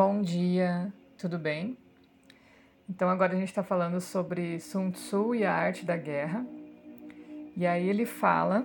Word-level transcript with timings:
Bom 0.00 0.22
dia, 0.22 0.92
tudo 1.16 1.40
bem? 1.40 1.76
Então, 2.88 3.10
agora 3.10 3.32
a 3.32 3.36
gente 3.36 3.48
está 3.48 3.64
falando 3.64 4.00
sobre 4.00 4.60
Sun 4.60 4.92
Tzu 4.92 5.34
e 5.34 5.44
a 5.44 5.52
arte 5.52 5.84
da 5.84 5.96
guerra. 5.96 6.46
E 7.56 7.66
aí 7.66 7.88
ele 7.88 8.06
fala 8.06 8.64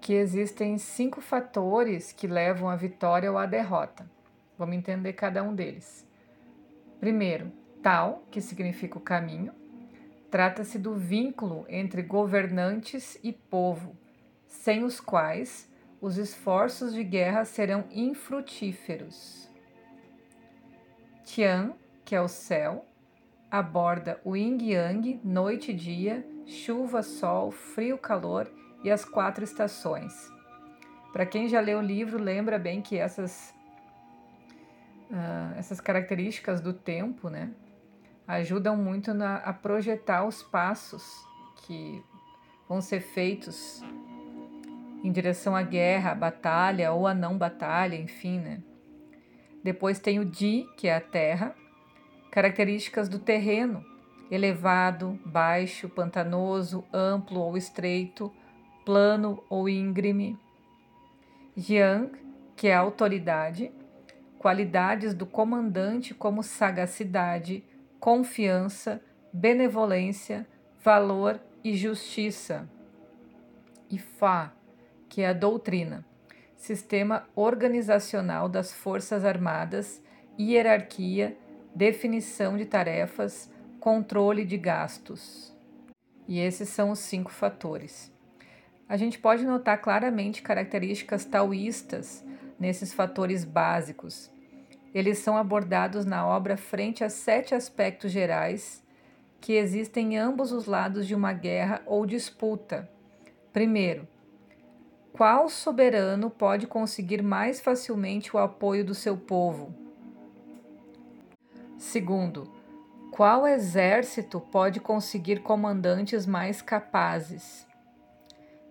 que 0.00 0.12
existem 0.12 0.76
cinco 0.76 1.20
fatores 1.20 2.10
que 2.10 2.26
levam 2.26 2.68
à 2.68 2.74
vitória 2.74 3.30
ou 3.30 3.38
à 3.38 3.46
derrota. 3.46 4.04
Vamos 4.58 4.74
entender 4.74 5.12
cada 5.12 5.40
um 5.40 5.54
deles. 5.54 6.04
Primeiro, 6.98 7.52
tal, 7.80 8.24
que 8.28 8.40
significa 8.40 8.98
o 8.98 9.00
caminho. 9.00 9.52
Trata-se 10.32 10.80
do 10.80 10.96
vínculo 10.96 11.64
entre 11.68 12.02
governantes 12.02 13.16
e 13.22 13.32
povo, 13.32 13.96
sem 14.48 14.82
os 14.82 15.00
quais 15.00 15.72
os 16.00 16.18
esforços 16.18 16.92
de 16.92 17.04
guerra 17.04 17.44
serão 17.44 17.84
infrutíferos. 17.92 19.51
Tian, 21.24 21.72
que 22.04 22.14
é 22.14 22.20
o 22.20 22.28
céu, 22.28 22.84
aborda 23.50 24.20
o 24.24 24.36
yin 24.36 24.58
yang, 24.62 25.20
noite 25.22 25.70
e 25.70 25.74
dia, 25.74 26.26
chuva, 26.46 27.02
sol, 27.02 27.50
frio, 27.50 27.98
calor 27.98 28.50
e 28.82 28.90
as 28.90 29.04
quatro 29.04 29.44
estações. 29.44 30.12
Para 31.12 31.26
quem 31.26 31.48
já 31.48 31.60
leu 31.60 31.78
o 31.78 31.82
livro, 31.82 32.18
lembra 32.18 32.58
bem 32.58 32.80
que 32.80 32.96
essas, 32.96 33.54
uh, 35.10 35.58
essas 35.58 35.80
características 35.80 36.60
do 36.60 36.72
tempo 36.72 37.28
né, 37.28 37.52
ajudam 38.26 38.76
muito 38.76 39.12
na, 39.12 39.36
a 39.36 39.52
projetar 39.52 40.24
os 40.24 40.42
passos 40.42 41.04
que 41.66 42.02
vão 42.68 42.80
ser 42.80 43.00
feitos 43.00 43.82
em 45.04 45.12
direção 45.12 45.54
à 45.54 45.62
guerra, 45.62 46.12
à 46.12 46.14
batalha 46.14 46.92
ou 46.92 47.06
à 47.06 47.12
não 47.12 47.36
batalha, 47.36 47.96
enfim, 47.96 48.38
né? 48.38 48.62
Depois 49.62 49.98
tem 49.98 50.18
o 50.18 50.24
Di, 50.24 50.66
que 50.76 50.88
é 50.88 50.96
a 50.96 51.00
terra, 51.00 51.54
características 52.30 53.08
do 53.08 53.18
terreno, 53.18 53.84
elevado, 54.30 55.18
baixo, 55.24 55.88
pantanoso, 55.88 56.84
amplo 56.92 57.40
ou 57.40 57.56
estreito, 57.56 58.32
plano 58.84 59.44
ou 59.48 59.68
íngreme. 59.68 60.38
Jiang, 61.56 62.10
que 62.56 62.68
é 62.68 62.74
a 62.74 62.80
autoridade, 62.80 63.70
qualidades 64.38 65.14
do 65.14 65.26
comandante 65.26 66.14
como 66.14 66.42
sagacidade, 66.42 67.62
confiança, 68.00 69.00
benevolência, 69.32 70.46
valor 70.82 71.38
e 71.62 71.76
justiça. 71.76 72.68
E 73.88 73.98
Fa, 73.98 74.52
que 75.08 75.20
é 75.20 75.28
a 75.28 75.32
doutrina, 75.32 76.04
sistema 76.62 77.26
organizacional 77.34 78.48
das 78.48 78.72
Forças 78.72 79.24
Armadas, 79.24 80.00
hierarquia, 80.38 81.36
definição 81.74 82.56
de 82.56 82.64
tarefas, 82.64 83.50
controle 83.80 84.44
de 84.44 84.56
gastos. 84.56 85.52
E 86.28 86.38
esses 86.38 86.68
são 86.68 86.92
os 86.92 87.00
cinco 87.00 87.32
fatores. 87.32 88.12
A 88.88 88.96
gente 88.96 89.18
pode 89.18 89.44
notar 89.44 89.82
claramente 89.82 90.40
características 90.40 91.24
taoístas 91.24 92.24
nesses 92.60 92.94
fatores 92.94 93.44
básicos. 93.44 94.30
Eles 94.94 95.18
são 95.18 95.36
abordados 95.36 96.04
na 96.04 96.24
obra 96.24 96.56
frente 96.56 97.02
a 97.02 97.10
sete 97.10 97.56
aspectos 97.56 98.12
gerais 98.12 98.84
que 99.40 99.54
existem 99.54 100.14
em 100.14 100.16
ambos 100.16 100.52
os 100.52 100.66
lados 100.66 101.08
de 101.08 101.14
uma 101.16 101.32
guerra 101.32 101.82
ou 101.86 102.06
disputa. 102.06 102.88
Primeiro, 103.52 104.06
qual 105.12 105.48
soberano 105.50 106.30
pode 106.30 106.66
conseguir 106.66 107.22
mais 107.22 107.60
facilmente 107.60 108.34
o 108.34 108.38
apoio 108.38 108.82
do 108.82 108.94
seu 108.94 109.16
povo? 109.16 109.74
Segundo, 111.76 112.50
qual 113.10 113.46
exército 113.46 114.40
pode 114.40 114.80
conseguir 114.80 115.42
comandantes 115.42 116.24
mais 116.24 116.62
capazes? 116.62 117.66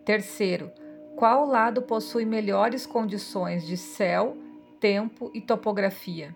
Terceiro, 0.03 0.71
qual 1.15 1.45
lado 1.45 1.83
possui 1.83 2.25
melhores 2.25 2.87
condições 2.87 3.67
de 3.67 3.77
céu, 3.77 4.35
tempo 4.79 5.29
e 5.35 5.41
topografia? 5.41 6.35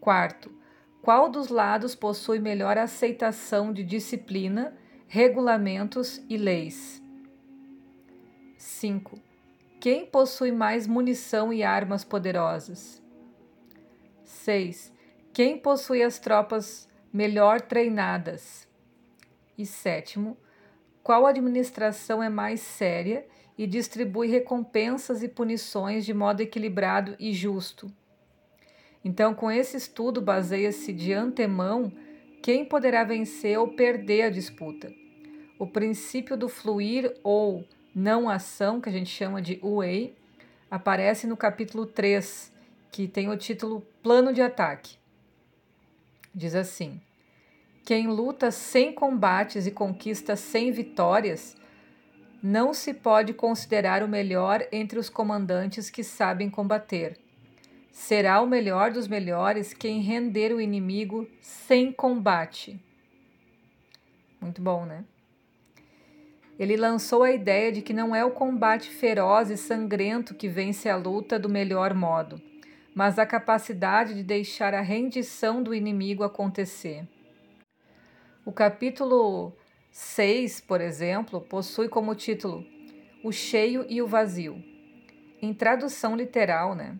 Quarto, 0.00 0.50
qual 1.02 1.28
dos 1.28 1.48
lados 1.48 1.94
possui 1.94 2.38
melhor 2.38 2.78
aceitação 2.78 3.70
de 3.70 3.84
disciplina, 3.84 4.74
regulamentos 5.06 6.24
e 6.26 6.38
leis? 6.38 7.02
5. 8.58 9.16
Quem 9.80 10.04
possui 10.04 10.50
mais 10.50 10.84
munição 10.84 11.52
e 11.52 11.62
armas 11.62 12.02
poderosas? 12.02 13.00
6. 14.24 14.92
Quem 15.32 15.56
possui 15.56 16.02
as 16.02 16.18
tropas 16.18 16.88
melhor 17.12 17.60
treinadas? 17.60 18.66
E 19.56 19.64
sétimo, 19.64 20.36
qual 21.04 21.24
administração 21.24 22.20
é 22.20 22.28
mais 22.28 22.60
séria 22.60 23.24
e 23.56 23.64
distribui 23.64 24.26
recompensas 24.26 25.22
e 25.22 25.28
punições 25.28 26.04
de 26.04 26.12
modo 26.12 26.40
equilibrado 26.40 27.14
e 27.18 27.32
justo? 27.32 27.88
Então, 29.04 29.34
com 29.34 29.48
esse 29.48 29.76
estudo, 29.76 30.20
baseia-se 30.20 30.92
de 30.92 31.12
antemão 31.12 31.92
quem 32.42 32.64
poderá 32.64 33.04
vencer 33.04 33.56
ou 33.56 33.68
perder 33.68 34.22
a 34.22 34.30
disputa. 34.30 34.92
O 35.60 35.66
princípio 35.66 36.36
do 36.36 36.48
fluir 36.48 37.14
ou 37.22 37.64
não 37.98 38.28
ação, 38.28 38.80
que 38.80 38.88
a 38.88 38.92
gente 38.92 39.10
chama 39.10 39.42
de 39.42 39.58
UEI, 39.60 40.14
aparece 40.70 41.26
no 41.26 41.36
capítulo 41.36 41.84
3, 41.84 42.52
que 42.92 43.08
tem 43.08 43.28
o 43.28 43.36
título 43.36 43.80
Plano 44.02 44.32
de 44.32 44.40
Ataque. 44.40 44.96
Diz 46.32 46.54
assim: 46.54 47.00
Quem 47.84 48.06
luta 48.06 48.52
sem 48.52 48.92
combates 48.92 49.66
e 49.66 49.72
conquista 49.72 50.36
sem 50.36 50.70
vitórias, 50.70 51.56
não 52.40 52.72
se 52.72 52.94
pode 52.94 53.34
considerar 53.34 54.04
o 54.04 54.08
melhor 54.08 54.64
entre 54.70 54.96
os 54.96 55.10
comandantes 55.10 55.90
que 55.90 56.04
sabem 56.04 56.48
combater. 56.48 57.18
Será 57.90 58.40
o 58.40 58.46
melhor 58.46 58.92
dos 58.92 59.08
melhores 59.08 59.74
quem 59.74 60.00
render 60.00 60.52
o 60.52 60.60
inimigo 60.60 61.28
sem 61.40 61.90
combate. 61.90 62.80
Muito 64.40 64.62
bom, 64.62 64.86
né? 64.86 65.04
Ele 66.58 66.76
lançou 66.76 67.22
a 67.22 67.30
ideia 67.30 67.70
de 67.70 67.80
que 67.80 67.92
não 67.92 68.14
é 68.14 68.24
o 68.24 68.32
combate 68.32 68.90
feroz 68.90 69.48
e 69.48 69.56
sangrento 69.56 70.34
que 70.34 70.48
vence 70.48 70.88
a 70.88 70.96
luta 70.96 71.38
do 71.38 71.48
melhor 71.48 71.94
modo, 71.94 72.42
mas 72.92 73.16
a 73.16 73.24
capacidade 73.24 74.12
de 74.12 74.24
deixar 74.24 74.74
a 74.74 74.80
rendição 74.80 75.62
do 75.62 75.72
inimigo 75.72 76.24
acontecer. 76.24 77.06
O 78.44 78.50
capítulo 78.50 79.52
6, 79.92 80.60
por 80.62 80.80
exemplo, 80.80 81.40
possui 81.40 81.88
como 81.88 82.14
título 82.14 82.66
O 83.22 83.30
Cheio 83.30 83.86
e 83.88 84.02
o 84.02 84.08
Vazio. 84.08 84.60
Em 85.40 85.54
tradução 85.54 86.16
literal, 86.16 86.74
né, 86.74 86.98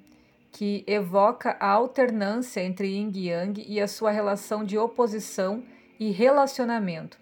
que 0.53 0.85
evoca 0.87 1.57
a 1.59 1.69
alternância 1.69 2.61
entre 2.61 2.87
yin 2.87 3.11
e 3.13 3.29
yang 3.29 3.65
e 3.67 3.81
a 3.81 3.89
sua 3.89 4.13
relação 4.13 4.63
de 4.63 4.79
oposição 4.79 5.65
e 5.99 6.13
relacionamento 6.13 7.19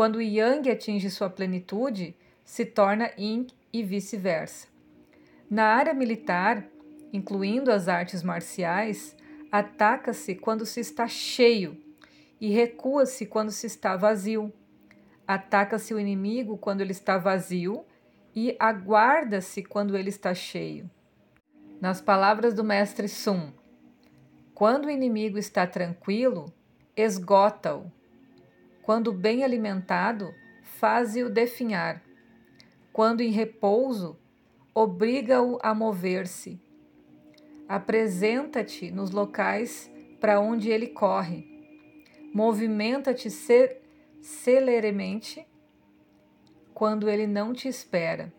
quando 0.00 0.16
o 0.16 0.22
yang 0.22 0.66
atinge 0.70 1.10
sua 1.10 1.28
plenitude, 1.28 2.16
se 2.42 2.64
torna 2.64 3.10
yin 3.18 3.48
e 3.70 3.82
vice-versa. 3.82 4.66
Na 5.50 5.74
área 5.74 5.92
militar, 5.92 6.66
incluindo 7.12 7.70
as 7.70 7.86
artes 7.86 8.22
marciais, 8.22 9.14
ataca-se 9.52 10.36
quando 10.36 10.64
se 10.64 10.80
está 10.80 11.06
cheio 11.06 11.76
e 12.40 12.48
recua-se 12.48 13.26
quando 13.26 13.50
se 13.50 13.66
está 13.66 13.94
vazio. 13.94 14.50
Ataca-se 15.28 15.92
o 15.92 16.00
inimigo 16.00 16.56
quando 16.56 16.80
ele 16.80 16.92
está 16.92 17.18
vazio 17.18 17.84
e 18.34 18.56
aguarda-se 18.58 19.62
quando 19.62 19.98
ele 19.98 20.08
está 20.08 20.32
cheio. 20.32 20.90
Nas 21.78 22.00
palavras 22.00 22.54
do 22.54 22.64
mestre 22.64 23.06
Sun, 23.06 23.52
quando 24.54 24.86
o 24.86 24.90
inimigo 24.90 25.36
está 25.36 25.66
tranquilo, 25.66 26.50
esgota-o 26.96 27.99
quando 28.90 29.12
bem 29.12 29.44
alimentado, 29.44 30.34
faze-o 30.62 31.30
definhar. 31.30 32.02
Quando 32.92 33.20
em 33.20 33.30
repouso, 33.30 34.18
obriga-o 34.74 35.60
a 35.62 35.72
mover-se. 35.72 36.60
Apresenta-te 37.68 38.90
nos 38.90 39.12
locais 39.12 39.88
para 40.18 40.40
onde 40.40 40.70
ele 40.70 40.88
corre. 40.88 41.46
Movimenta-te 42.34 43.30
celeremente 44.20 45.46
quando 46.74 47.08
ele 47.08 47.28
não 47.28 47.52
te 47.52 47.68
espera. 47.68 48.32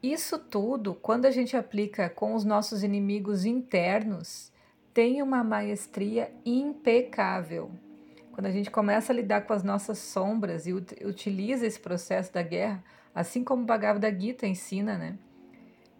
Isso 0.00 0.38
tudo, 0.38 0.94
quando 0.94 1.26
a 1.26 1.32
gente 1.32 1.56
aplica 1.56 2.08
com 2.08 2.36
os 2.36 2.44
nossos 2.44 2.84
inimigos 2.84 3.44
internos, 3.44 4.52
tem 4.94 5.20
uma 5.20 5.42
maestria 5.42 6.32
impecável. 6.46 7.72
Quando 8.40 8.46
a 8.46 8.52
gente 8.52 8.70
começa 8.70 9.12
a 9.12 9.14
lidar 9.14 9.42
com 9.42 9.52
as 9.52 9.62
nossas 9.62 9.98
sombras 9.98 10.66
e 10.66 10.72
utiliza 10.72 11.66
esse 11.66 11.78
processo 11.78 12.32
da 12.32 12.40
guerra, 12.40 12.82
assim 13.14 13.44
como 13.44 13.64
o 13.64 13.66
Bhagavad 13.66 14.18
Gita 14.18 14.46
ensina, 14.46 14.96
né? 14.96 15.18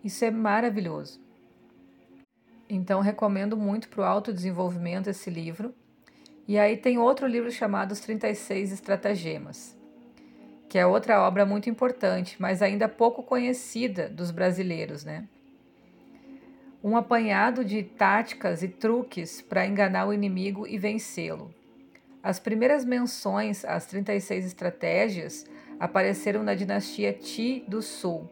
Isso 0.03 0.25
é 0.25 0.31
maravilhoso. 0.31 1.21
Então, 2.67 3.03
recomendo 3.03 3.59
muito 3.59 3.91
para 3.91 4.01
o 4.01 4.05
autodesenvolvimento 4.05 5.11
esse 5.11 5.29
livro. 5.29 5.75
E 6.49 6.59
aí 6.59 6.79
tem 6.79 6.97
outro 6.97 7.27
livro 7.27 7.51
chamado 7.51 7.93
Os 7.93 8.01
36 8.01 8.73
Estratagemas, 8.73 9.77
que 10.67 10.79
é 10.79 10.87
outra 10.87 11.21
obra 11.21 11.45
muito 11.45 11.69
importante, 11.69 12.41
mas 12.41 12.63
ainda 12.63 12.89
pouco 12.89 13.23
conhecida 13.23 14.09
dos 14.09 14.31
brasileiros, 14.31 15.05
né? 15.05 15.29
Um 16.83 16.97
apanhado 16.97 17.63
de 17.63 17.83
táticas 17.83 18.63
e 18.63 18.69
truques 18.69 19.43
para 19.43 19.67
enganar 19.67 20.07
o 20.07 20.13
inimigo 20.15 20.67
e 20.67 20.79
vencê-lo. 20.79 21.60
As 22.23 22.39
primeiras 22.39 22.85
menções 22.85 23.65
às 23.65 23.87
36 23.87 24.45
estratégias 24.45 25.47
apareceram 25.79 26.43
na 26.43 26.55
dinastia 26.55 27.15
Ti 27.15 27.65
do 27.67 27.81
Sul, 27.81 28.31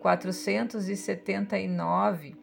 479 0.00 2.36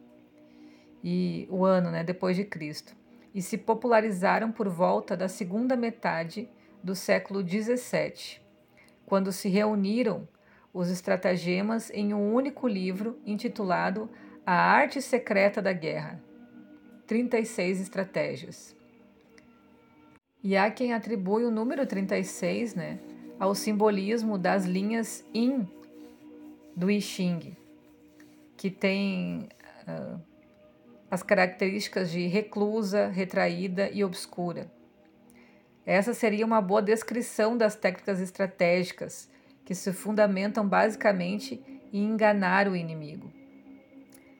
e 1.02 1.48
o 1.50 1.64
ano, 1.64 1.90
né, 1.90 2.04
depois 2.04 2.36
de 2.36 2.44
Cristo, 2.44 2.94
e 3.34 3.40
se 3.40 3.56
popularizaram 3.56 4.52
por 4.52 4.68
volta 4.68 5.16
da 5.16 5.28
segunda 5.28 5.74
metade 5.74 6.46
do 6.82 6.94
século 6.94 7.42
17, 7.42 8.42
quando 9.06 9.32
se 9.32 9.48
reuniram 9.48 10.28
os 10.74 10.90
estratagemas 10.90 11.88
em 11.90 12.12
um 12.12 12.34
único 12.34 12.68
livro 12.68 13.18
intitulado 13.24 14.10
A 14.44 14.52
Arte 14.52 15.00
Secreta 15.00 15.62
da 15.62 15.72
Guerra. 15.72 16.22
36 17.06 17.80
estratégias. 17.80 18.81
E 20.44 20.56
há 20.56 20.70
quem 20.70 20.92
atribui 20.92 21.44
o 21.44 21.50
número 21.50 21.86
36, 21.86 22.74
né, 22.74 22.98
ao 23.38 23.54
simbolismo 23.54 24.36
das 24.36 24.64
linhas 24.64 25.24
Yin 25.32 25.68
do 26.74 26.90
I 26.90 27.00
Ching, 27.00 27.56
que 28.56 28.70
tem 28.70 29.48
uh, 29.86 30.20
as 31.10 31.22
características 31.22 32.10
de 32.10 32.26
reclusa, 32.26 33.06
retraída 33.08 33.88
e 33.90 34.02
obscura. 34.02 34.70
Essa 35.84 36.14
seria 36.14 36.46
uma 36.46 36.60
boa 36.60 36.80
descrição 36.80 37.56
das 37.56 37.76
técnicas 37.76 38.20
estratégicas, 38.20 39.28
que 39.64 39.74
se 39.74 39.92
fundamentam 39.92 40.66
basicamente 40.66 41.62
em 41.92 42.04
enganar 42.04 42.68
o 42.68 42.74
inimigo. 42.74 43.32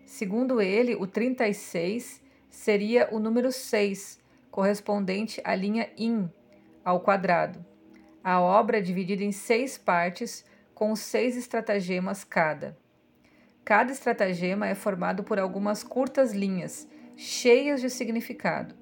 Segundo 0.05 0.61
ele, 0.61 0.95
o 0.95 1.07
36 1.07 2.21
seria 2.51 3.09
o 3.13 3.19
número 3.19 3.51
6, 3.51 4.22
correspondente 4.53 5.41
à 5.43 5.55
linha 5.55 5.91
IN, 5.97 6.31
ao 6.85 7.01
quadrado. 7.01 7.65
A 8.23 8.39
obra 8.41 8.79
é 8.79 8.81
dividida 8.83 9.25
em 9.25 9.33
seis 9.33 9.79
partes, 9.79 10.45
com 10.75 10.95
seis 10.95 11.37
estratagemas 11.37 12.23
cada. 12.23 12.77
Cada 13.65 13.91
estratagema 13.91 14.69
é 14.69 14.75
formado 14.75 15.25
por 15.25 15.39
algumas 15.39 15.83
curtas 15.83 16.33
linhas, 16.33 16.87
cheias 17.17 17.81
de 17.81 17.89
significado. 17.89 18.75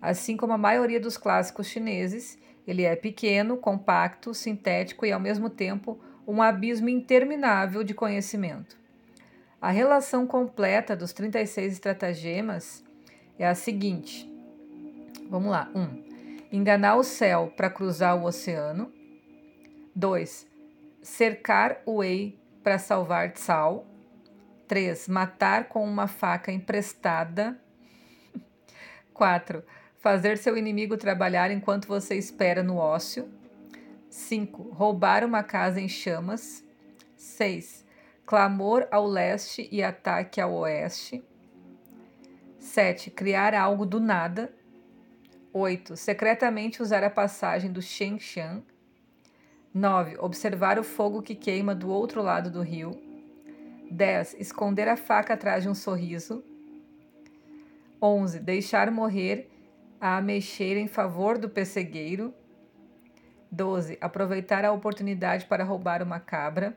Assim 0.00 0.36
como 0.36 0.52
a 0.52 0.58
maioria 0.58 1.00
dos 1.00 1.16
clássicos 1.16 1.66
chineses, 1.66 2.38
ele 2.66 2.84
é 2.84 2.94
pequeno, 2.94 3.56
compacto, 3.56 4.32
sintético 4.32 5.04
e, 5.04 5.12
ao 5.12 5.18
mesmo 5.18 5.50
tempo, 5.50 5.98
um 6.26 6.40
abismo 6.40 6.88
interminável 6.88 7.82
de 7.82 7.94
conhecimento. 7.94 8.76
A 9.60 9.70
relação 9.70 10.26
completa 10.26 10.94
dos 10.94 11.12
36 11.12 11.72
estratagemas 11.72 12.84
é 13.38 13.46
a 13.46 13.54
seguinte: 13.54 14.35
vamos 15.28 15.50
lá. 15.50 15.70
1. 15.74 15.80
Um, 15.80 16.04
enganar 16.52 16.96
o 16.96 17.02
céu 17.02 17.52
para 17.56 17.70
cruzar 17.70 18.16
o 18.16 18.24
oceano. 18.24 18.92
2. 19.94 20.46
Cercar 21.02 21.80
o 21.86 22.02
Ei 22.02 22.38
para 22.62 22.78
salvar 22.78 23.32
Tsao. 23.32 23.86
3. 24.68 25.08
Matar 25.08 25.68
com 25.68 25.84
uma 25.84 26.06
faca 26.06 26.50
emprestada. 26.50 27.60
4. 29.14 29.62
Fazer 29.98 30.38
seu 30.38 30.56
inimigo 30.56 30.96
trabalhar 30.96 31.50
enquanto 31.50 31.88
você 31.88 32.16
espera 32.16 32.62
no 32.62 32.76
ócio. 32.76 33.28
5. 34.10 34.70
Roubar 34.70 35.24
uma 35.24 35.42
casa 35.42 35.80
em 35.80 35.88
chamas. 35.88 36.64
6. 37.16 37.84
Clamor 38.24 38.86
ao 38.90 39.06
leste 39.06 39.68
e 39.70 39.82
ataque 39.82 40.40
ao 40.40 40.52
oeste. 40.52 41.24
7. 42.58 43.10
Criar 43.10 43.54
algo 43.54 43.86
do 43.86 44.00
nada. 44.00 44.52
8. 45.56 45.96
Secretamente 45.96 46.82
usar 46.82 47.02
a 47.02 47.08
passagem 47.08 47.72
do 47.72 47.80
Shen 47.80 48.18
Shan. 48.18 48.62
9. 49.72 50.18
Observar 50.18 50.78
o 50.78 50.84
fogo 50.84 51.22
que 51.22 51.34
queima 51.34 51.74
do 51.74 51.88
outro 51.88 52.20
lado 52.22 52.50
do 52.50 52.60
rio. 52.60 53.00
10. 53.90 54.34
Esconder 54.38 54.86
a 54.86 54.98
faca 54.98 55.32
atrás 55.32 55.62
de 55.62 55.68
um 55.70 55.74
sorriso. 55.74 56.44
11. 58.02 58.38
Deixar 58.40 58.90
morrer 58.90 59.50
a 59.98 60.18
ameixeira 60.18 60.78
em 60.78 60.86
favor 60.86 61.38
do 61.38 61.48
pessegueiro. 61.48 62.34
12. 63.50 63.96
Aproveitar 63.98 64.62
a 64.62 64.72
oportunidade 64.72 65.46
para 65.46 65.64
roubar 65.64 66.02
uma 66.02 66.20
cabra. 66.20 66.76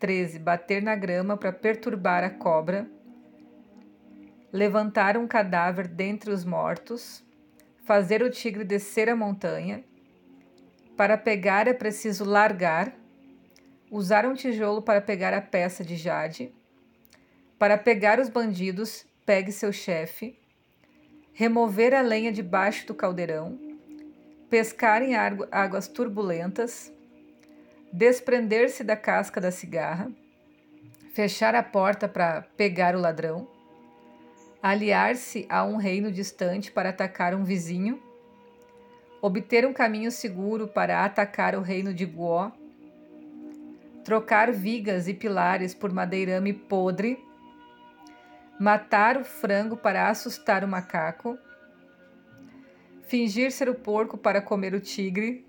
13. 0.00 0.40
Bater 0.40 0.82
na 0.82 0.96
grama 0.96 1.36
para 1.36 1.52
perturbar 1.52 2.24
a 2.24 2.30
cobra. 2.30 2.90
Levantar 4.52 5.16
um 5.16 5.28
cadáver 5.28 5.86
dentre 5.86 6.32
os 6.32 6.44
mortos. 6.44 7.27
Fazer 7.88 8.22
o 8.22 8.28
tigre 8.28 8.64
descer 8.64 9.08
a 9.08 9.16
montanha. 9.16 9.82
Para 10.94 11.16
pegar 11.16 11.66
é 11.66 11.72
preciso 11.72 12.22
largar. 12.22 12.92
Usar 13.90 14.26
um 14.26 14.34
tijolo 14.34 14.82
para 14.82 15.00
pegar 15.00 15.32
a 15.32 15.40
peça 15.40 15.82
de 15.82 15.96
jade. 15.96 16.52
Para 17.58 17.78
pegar 17.78 18.20
os 18.20 18.28
bandidos, 18.28 19.06
pegue 19.24 19.50
seu 19.50 19.72
chefe. 19.72 20.38
Remover 21.32 21.94
a 21.94 22.02
lenha 22.02 22.30
debaixo 22.30 22.86
do 22.86 22.94
caldeirão. 22.94 23.58
Pescar 24.50 25.02
em 25.02 25.14
águas 25.16 25.88
turbulentas. 25.88 26.92
Desprender-se 27.90 28.84
da 28.84 28.98
casca 28.98 29.40
da 29.40 29.50
cigarra. 29.50 30.12
Fechar 31.14 31.54
a 31.54 31.62
porta 31.62 32.06
para 32.06 32.42
pegar 32.54 32.94
o 32.94 33.00
ladrão. 33.00 33.48
Aliar-se 34.62 35.46
a 35.48 35.64
um 35.64 35.76
reino 35.76 36.10
distante 36.10 36.70
para 36.70 36.90
atacar 36.90 37.34
um 37.34 37.44
vizinho. 37.44 38.02
Obter 39.20 39.66
um 39.66 39.72
caminho 39.72 40.10
seguro 40.10 40.68
para 40.68 41.04
atacar 41.04 41.54
o 41.54 41.62
reino 41.62 41.92
de 41.92 42.04
Guó 42.04 42.52
trocar 44.08 44.50
vigas 44.50 45.06
e 45.06 45.12
pilares 45.12 45.74
por 45.74 45.92
madeirame 45.92 46.54
podre, 46.54 47.22
matar 48.58 49.18
o 49.18 49.22
frango 49.22 49.76
para 49.76 50.08
assustar 50.08 50.64
o 50.64 50.66
macaco, 50.66 51.38
fingir 53.02 53.52
ser 53.52 53.68
o 53.68 53.74
porco 53.74 54.16
para 54.16 54.40
comer 54.40 54.72
o 54.72 54.80
tigre, 54.80 55.46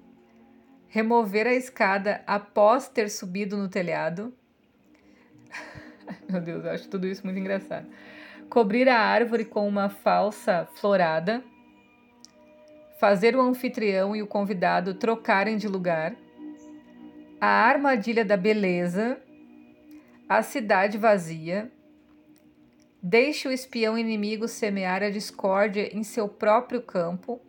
remover 0.89 1.47
a 1.47 1.53
escada 1.53 2.21
após 2.27 2.89
ter 2.89 3.09
subido 3.09 3.55
no 3.55 3.69
telhado. 3.69 4.35
Meu 6.29 6.41
Deus, 6.41 6.65
eu 6.65 6.71
acho 6.71 6.89
tudo 6.89 7.07
isso 7.07 7.25
muito 7.25 7.39
engraçado. 7.39 7.87
Cobrir 8.49 8.89
a 8.89 8.99
árvore 8.99 9.45
com 9.45 9.67
uma 9.67 9.89
falsa 9.89 10.67
florada, 10.75 11.43
fazer 12.99 13.35
o 13.35 13.41
anfitrião 13.41 14.15
e 14.15 14.21
o 14.21 14.27
convidado 14.27 14.93
trocarem 14.95 15.55
de 15.57 15.67
lugar 15.67 16.15
a 17.41 17.47
armadilha 17.47 18.25
da 18.25 18.35
beleza, 18.35 19.17
a 20.27 20.43
cidade 20.43 20.97
vazia. 20.97 21.71
Deixe 23.01 23.47
o 23.47 23.51
espião 23.51 23.97
inimigo 23.97 24.45
semear 24.45 25.01
a 25.01 25.09
discórdia 25.09 25.95
em 25.95 26.03
seu 26.03 26.27
próprio 26.27 26.81
campo. 26.81 27.39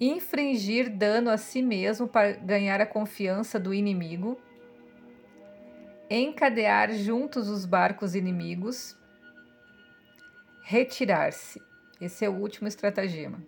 Infringir 0.00 0.90
dano 0.90 1.30
a 1.30 1.38
si 1.38 1.62
mesmo 1.62 2.08
para 2.08 2.32
ganhar 2.32 2.80
a 2.80 2.86
confiança 2.86 3.58
do 3.58 3.72
inimigo. 3.72 4.36
Encadear 6.10 6.92
juntos 6.92 7.48
os 7.48 7.64
barcos 7.64 8.16
inimigos. 8.16 8.96
Retirar-se. 10.68 11.62
Esse 12.00 12.24
é 12.24 12.28
o 12.28 12.34
último 12.34 12.66
estratagema. 12.66 13.38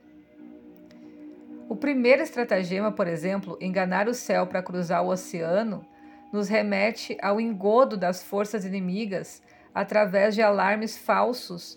O 1.69 1.75
primeiro 1.75 2.23
estratagema, 2.23 2.93
por 2.93 3.09
exemplo, 3.09 3.59
enganar 3.61 4.07
o 4.07 4.15
céu 4.15 4.47
para 4.47 4.63
cruzar 4.63 5.03
o 5.03 5.09
oceano, 5.09 5.85
nos 6.33 6.49
remete 6.49 7.19
ao 7.21 7.41
engodo 7.41 7.97
das 7.97 8.23
forças 8.23 8.65
inimigas 8.65 9.43
através 9.75 10.37
de 10.37 10.43
alarmes 10.43 10.97
falsos 10.97 11.77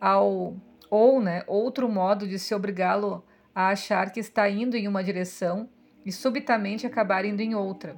ao 0.00 0.56
ou, 0.90 1.22
né, 1.22 1.44
outro 1.46 1.88
modo 1.88 2.26
de 2.26 2.36
se 2.36 2.52
obrigá-lo 2.52 3.24
a 3.54 3.68
achar 3.68 4.10
que 4.10 4.18
está 4.18 4.50
indo 4.50 4.76
em 4.76 4.88
uma 4.88 5.04
direção 5.04 5.68
e 6.04 6.10
subitamente 6.10 6.88
acabar 6.88 7.24
indo 7.24 7.40
em 7.40 7.54
outra. 7.54 7.94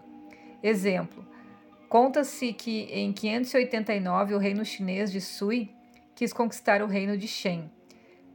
Exemplo: 0.63 1.27
conta-se 1.89 2.53
que 2.53 2.83
em 2.93 3.11
589 3.11 4.35
o 4.35 4.39
reino 4.39 4.63
chinês 4.67 5.11
de 5.11 5.23
Sui 5.23 5.75
quis 6.15 6.33
conquistar 6.33 6.83
o 6.83 6.87
reino 6.87 7.17
de 7.17 7.27
Shen. 7.27 7.71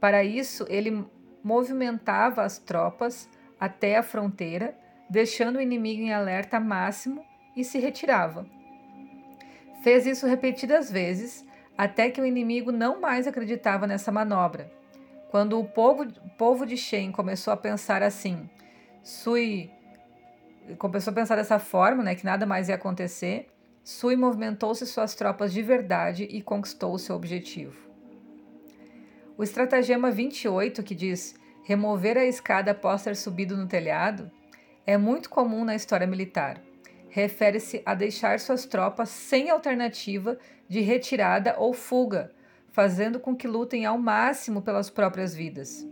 Para 0.00 0.24
isso, 0.24 0.66
ele 0.68 1.06
movimentava 1.42 2.42
as 2.42 2.58
tropas 2.58 3.28
até 3.58 3.96
a 3.96 4.02
fronteira, 4.02 4.76
deixando 5.08 5.56
o 5.56 5.60
inimigo 5.60 6.02
em 6.02 6.12
alerta 6.12 6.60
máximo 6.60 7.24
e 7.56 7.64
se 7.64 7.78
retirava. 7.78 8.46
Fez 9.82 10.06
isso 10.06 10.26
repetidas 10.26 10.90
vezes 10.90 11.44
até 11.76 12.10
que 12.10 12.20
o 12.20 12.26
inimigo 12.26 12.70
não 12.70 13.00
mais 13.00 13.26
acreditava 13.26 13.86
nessa 13.86 14.12
manobra. 14.12 14.70
Quando 15.30 15.58
o 15.58 15.64
povo, 15.64 16.06
povo 16.36 16.66
de 16.66 16.76
Shem 16.76 17.10
começou 17.10 17.52
a 17.52 17.56
pensar 17.56 18.02
assim, 18.02 18.48
Sui 19.02 19.70
começou 20.78 21.10
a 21.10 21.14
pensar 21.14 21.36
dessa 21.36 21.58
forma, 21.58 22.02
né, 22.02 22.14
que 22.14 22.24
nada 22.24 22.44
mais 22.44 22.68
ia 22.68 22.74
acontecer, 22.74 23.48
Sui 23.82 24.14
movimentou-se 24.16 24.84
suas 24.86 25.14
tropas 25.14 25.50
de 25.52 25.62
verdade 25.62 26.24
e 26.24 26.42
conquistou 26.42 26.98
seu 26.98 27.14
objetivo. 27.16 27.88
O 29.36 29.42
estratagema 29.42 30.10
28, 30.10 30.82
que 30.82 30.94
diz 30.94 31.34
remover 31.64 32.18
a 32.18 32.26
escada 32.26 32.72
após 32.72 33.02
ter 33.02 33.16
subido 33.16 33.56
no 33.56 33.66
telhado, 33.66 34.30
é 34.86 34.98
muito 34.98 35.30
comum 35.30 35.64
na 35.64 35.74
história 35.74 36.06
militar. 36.06 36.60
Refere-se 37.08 37.82
a 37.86 37.94
deixar 37.94 38.38
suas 38.38 38.66
tropas 38.66 39.08
sem 39.08 39.48
alternativa 39.50 40.38
de 40.68 40.80
retirada 40.80 41.56
ou 41.58 41.72
fuga, 41.72 42.30
fazendo 42.68 43.18
com 43.18 43.34
que 43.34 43.48
lutem 43.48 43.86
ao 43.86 43.98
máximo 43.98 44.62
pelas 44.62 44.90
próprias 44.90 45.34
vidas. 45.34 45.84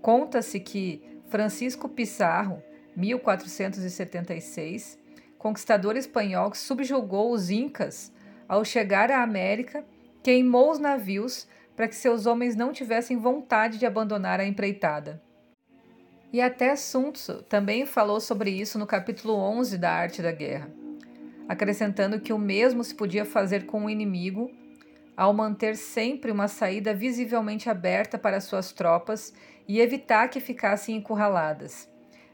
Conta-se 0.00 0.58
que 0.58 1.02
Francisco 1.28 1.88
Pizarro, 1.88 2.60
1476, 2.96 4.98
conquistador 5.42 5.96
espanhol 5.96 6.52
que 6.52 6.56
subjugou 6.56 7.32
os 7.32 7.50
Incas, 7.50 8.12
ao 8.48 8.64
chegar 8.64 9.10
à 9.10 9.24
América, 9.24 9.84
queimou 10.22 10.70
os 10.70 10.78
navios 10.78 11.48
para 11.74 11.88
que 11.88 11.96
seus 11.96 12.26
homens 12.26 12.54
não 12.54 12.72
tivessem 12.72 13.16
vontade 13.18 13.76
de 13.76 13.84
abandonar 13.84 14.38
a 14.38 14.46
empreitada. 14.46 15.20
E 16.32 16.40
até 16.40 16.76
Sun 16.76 17.10
Tzu 17.10 17.42
também 17.42 17.84
falou 17.84 18.20
sobre 18.20 18.52
isso 18.52 18.78
no 18.78 18.86
capítulo 18.86 19.34
11 19.34 19.78
da 19.78 19.90
Arte 19.90 20.22
da 20.22 20.30
Guerra, 20.30 20.70
acrescentando 21.48 22.20
que 22.20 22.32
o 22.32 22.38
mesmo 22.38 22.84
se 22.84 22.94
podia 22.94 23.24
fazer 23.24 23.66
com 23.66 23.86
o 23.86 23.90
inimigo 23.90 24.48
ao 25.16 25.34
manter 25.34 25.76
sempre 25.76 26.30
uma 26.30 26.46
saída 26.46 26.94
visivelmente 26.94 27.68
aberta 27.68 28.16
para 28.16 28.40
suas 28.40 28.70
tropas 28.70 29.34
e 29.66 29.80
evitar 29.80 30.28
que 30.28 30.38
ficassem 30.38 30.94
encurraladas. 30.94 31.91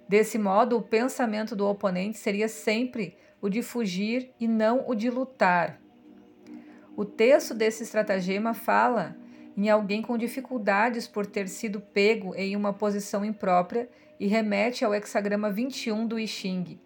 Desse 0.08 0.38
modo, 0.38 0.76
o 0.76 0.82
pensamento 0.82 1.54
do 1.54 1.66
oponente 1.66 2.16
seria 2.16 2.48
sempre 2.48 3.16
o 3.40 3.48
de 3.48 3.62
fugir 3.62 4.32
e 4.40 4.48
não 4.48 4.84
o 4.88 4.94
de 4.94 5.10
lutar. 5.10 5.80
O 6.96 7.04
texto 7.04 7.54
desse 7.54 7.82
estratagema 7.82 8.54
fala 8.54 9.16
em 9.56 9.68
alguém 9.68 10.00
com 10.00 10.16
dificuldades 10.16 11.06
por 11.06 11.26
ter 11.26 11.48
sido 11.48 11.80
pego 11.80 12.34
em 12.34 12.56
uma 12.56 12.72
posição 12.72 13.24
imprópria 13.24 13.88
e 14.18 14.26
remete 14.26 14.84
ao 14.84 14.94
hexagrama 14.94 15.50
21 15.50 16.06
do 16.06 16.18
I 16.18 16.26
Ching, 16.26 16.80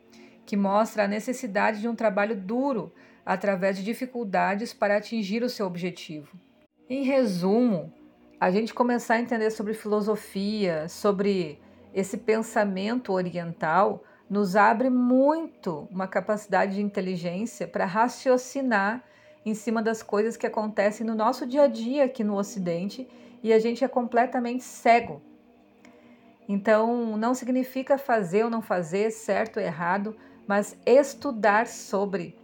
que 0.45 0.57
mostra 0.57 1.05
a 1.05 1.09
necessidade 1.09 1.81
de 1.81 1.89
um 1.89 1.95
trabalho 1.95 2.35
duro 2.35 2.93
através 3.25 3.77
de 3.77 3.85
dificuldades 3.85 4.73
para 4.73 4.97
atingir 4.97 5.43
o 5.43 5.49
seu 5.49 5.67
objetivo. 5.67 6.37
Em 6.91 7.05
resumo, 7.05 7.93
a 8.41 8.51
gente 8.51 8.75
começar 8.75 9.15
a 9.15 9.21
entender 9.21 9.51
sobre 9.51 9.73
filosofia, 9.73 10.89
sobre 10.89 11.61
esse 11.95 12.17
pensamento 12.17 13.13
oriental, 13.13 14.03
nos 14.29 14.57
abre 14.57 14.89
muito 14.89 15.87
uma 15.91 16.07
capacidade 16.07 16.77
de 16.77 16.83
inteligência 16.83 17.69
para 17.69 17.85
raciocinar 17.85 19.05
em 19.45 19.55
cima 19.55 19.83
das 19.83 20.03
coisas 20.03 20.37
que 20.37 20.47
acontecem 20.47 21.07
no 21.07 21.15
nosso 21.15 21.47
dia 21.47 21.65
a 21.65 21.67
dia 21.67 22.05
aqui 22.05 22.25
no 22.25 22.37
Ocidente 22.37 23.07
e 23.43 23.53
a 23.53 23.59
gente 23.59 23.85
é 23.85 23.89
completamente 23.89 24.63
cego. 24.63 25.21
Então, 26.49 27.17
não 27.17 27.35
significa 27.35 27.99
fazer 27.99 28.45
ou 28.45 28.51
não 28.51 28.63
fazer, 28.63 29.11
certo 29.11 29.59
ou 29.59 29.63
errado, 29.63 30.17
mas 30.47 30.77
estudar 30.87 31.67
sobre. 31.67 32.37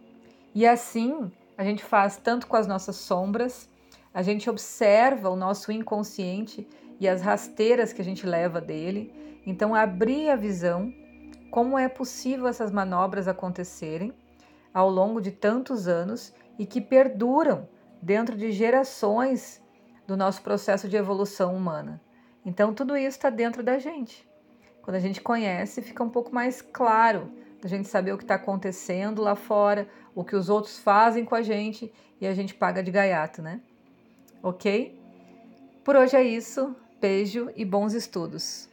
E 0.55 0.67
assim, 0.67 1.31
a 1.57 1.65
gente 1.65 1.85
faz 1.85 2.17
tanto 2.17 2.47
com 2.47 2.57
as 2.57 2.67
nossas 2.67 2.97
sombras, 2.97 3.69
a 4.13 4.23
gente 4.23 4.49
observa 4.49 5.29
o 5.31 5.37
nosso 5.37 5.71
inconsciente 5.71 6.67
e 7.01 7.09
as 7.09 7.23
rasteiras 7.23 7.93
que 7.93 8.03
a 8.03 8.05
gente 8.05 8.27
leva 8.27 8.61
dele. 8.61 9.13
Então, 9.47 9.75
abrir 9.75 10.31
a 10.31 10.37
visão, 10.37 10.93
como 11.51 11.79
é 11.79 11.89
possível 11.89 12.47
essas 12.47 12.71
manobras 12.71 13.29
acontecerem 13.29 14.13
ao 14.73 14.91
longo 14.91 15.21
de 15.21 15.31
tantos 15.31 15.89
anos 15.89 16.35
e 16.59 16.67
que 16.67 16.81
perduram 16.81 17.69
dentro 18.03 18.37
de 18.37 18.53
gerações 18.53 19.63
do 20.07 20.17
nosso 20.17 20.43
processo 20.43 20.89
de 20.89 20.97
evolução 20.97 21.55
humana. 21.55 22.01
Então, 22.45 22.75
tudo 22.75 22.97
isso 22.97 23.17
está 23.17 23.31
dentro 23.31 23.63
da 23.63 23.79
gente. 23.79 24.29
Quando 24.83 24.97
a 24.97 25.01
gente 25.01 25.21
conhece, 25.21 25.83
fica 25.83 26.03
um 26.03 26.09
pouco 26.09 26.35
mais 26.35 26.63
claro 26.63 27.31
da 27.61 27.69
gente 27.69 27.89
saber 27.89 28.13
o 28.13 28.17
que 28.17 28.25
está 28.25 28.37
acontecendo 28.37 29.21
lá 29.21 29.35
fora, 29.35 29.89
o 30.15 30.25
que 30.25 30.37
os 30.37 30.49
outros 30.49 30.79
fazem 30.79 31.25
com 31.25 31.35
a 31.35 31.43
gente 31.43 31.93
e 32.21 32.27
a 32.27 32.33
gente 32.33 32.55
paga 32.55 32.83
de 32.83 32.91
gaiato, 32.91 33.43
né? 33.43 33.61
Ok? 34.43 34.99
Por 35.85 35.97
hoje 35.97 36.17
é 36.17 36.23
isso. 36.23 36.75
Beijo 37.01 37.49
e 37.55 37.65
bons 37.65 37.95
estudos. 37.95 38.69